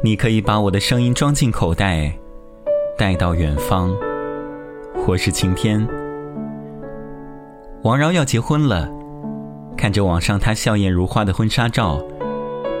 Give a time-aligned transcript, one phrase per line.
[0.00, 2.16] 你可以把我的声音装进口袋，
[2.96, 3.92] 带到远方，
[4.94, 5.84] 或是晴天。
[7.82, 8.88] 王饶要结婚了，
[9.76, 12.00] 看着网上她笑靥如花的婚纱照，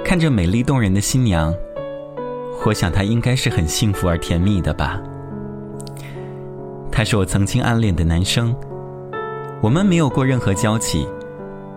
[0.04, 1.52] 看着美丽动人的新娘，
[2.64, 5.02] 我想他应该是很幸福而甜蜜的吧。
[6.92, 8.54] 他是我曾经暗恋的男生，
[9.60, 11.04] 我们没有过任何交集，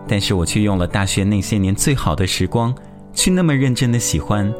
[0.06, 2.72] 但是我却用了大学那些年最好的时光，
[3.12, 4.52] 去那么认真的喜欢。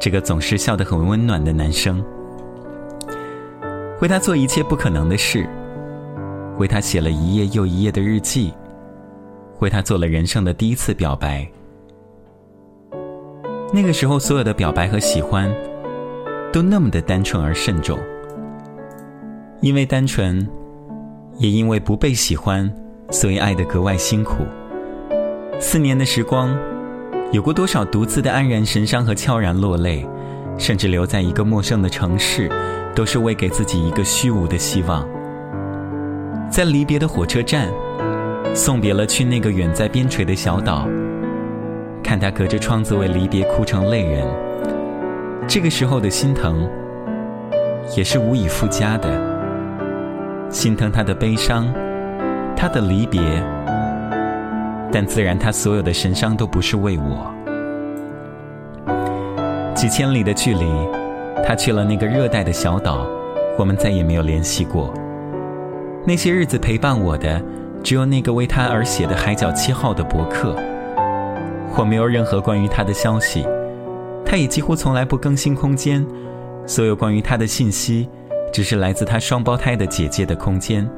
[0.00, 2.02] 这个总是笑得很温暖的男生，
[4.00, 5.46] 为他做一切不可能的事，
[6.56, 8.50] 为他写了一页又一页的日记，
[9.58, 11.46] 为他做了人生的第一次表白。
[13.74, 15.54] 那个时候，所有的表白和喜欢，
[16.50, 17.98] 都那么的单纯而慎重。
[19.60, 20.48] 因为单纯，
[21.36, 22.72] 也因为不被喜欢，
[23.10, 24.46] 所以爱得格外辛苦。
[25.60, 26.58] 四年的时光。
[27.32, 30.04] 有过多少独自的黯然神伤和悄然落泪，
[30.58, 32.50] 甚至留在一个陌生的城市，
[32.92, 35.06] 都是为给自己一个虚无的希望。
[36.50, 37.68] 在离别的火车站，
[38.52, 40.88] 送别了去那个远在边陲的小岛，
[42.02, 44.26] 看他隔着窗子为离别哭成泪人。
[45.46, 46.68] 这个时候的心疼，
[47.96, 49.08] 也是无以复加的。
[50.50, 51.72] 心疼他的悲伤，
[52.56, 53.20] 他的离别。
[54.92, 57.32] 但自然，他所有的神伤都不是为我。
[59.74, 60.66] 几千里的距离，
[61.46, 63.06] 他去了那个热带的小岛，
[63.56, 64.92] 我们再也没有联系过。
[66.04, 67.40] 那些日子陪伴我的，
[67.82, 70.56] 只有那个为他而写的《海角七号》的博客。
[71.76, 73.46] 我没有任何关于他的消息，
[74.24, 76.04] 他也几乎从来不更新空间。
[76.66, 78.08] 所有关于他的信息，
[78.52, 80.88] 只是来自他双胞胎的姐姐的空间。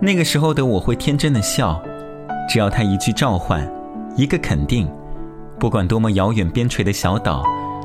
[0.00, 1.82] 那个时候的我会天真的笑。
[2.48, 3.70] 只要他一句召唤，
[4.16, 4.90] 一个肯定，
[5.58, 7.44] 不管多么遥远边陲的小岛，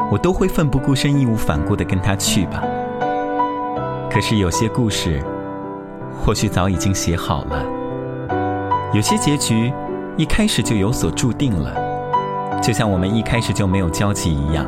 [0.10, 2.64] 我都会奋不顾身、义无反顾地跟他去吧。
[4.10, 5.22] 可是有些故事，
[6.18, 7.66] 或许早已经写好了；
[8.94, 9.74] 有些结局，
[10.16, 11.76] 一开始就有所注定了，
[12.62, 14.66] 就像我们一开始就没有交集一样。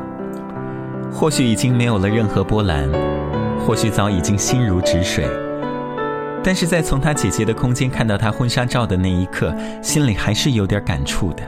[1.09, 2.89] 或许已经没有了任何波澜，
[3.65, 5.25] 或许早已经心如止水。
[6.45, 9.51] 但是在从他姐姐的空间看到他婚纱照的那一刻，
[9.81, 11.41] 心里还是有点感触的。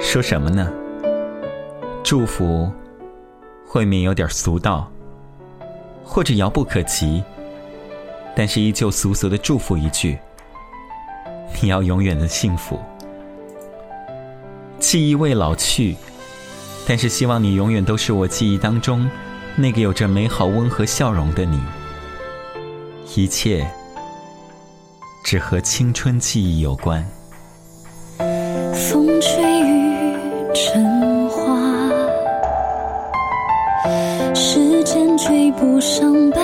[0.00, 0.72] 说什么呢？
[2.04, 2.70] 祝福，
[3.74, 4.88] 未免有点俗道，
[6.04, 7.24] 或者遥不可及。
[8.36, 10.16] 但是依旧俗俗的祝福一句：
[11.60, 12.78] 你要永远的幸福。
[14.78, 15.96] 记忆未老去，
[16.86, 19.10] 但是希望你永远都是我记忆当中
[19.56, 21.60] 那个有着美好温和笑容的你。
[23.14, 23.66] 一切
[25.24, 27.06] 只和青春记忆有关。
[28.74, 30.16] 风吹雨
[30.54, 31.90] 成花，
[34.34, 36.40] 时间追不上白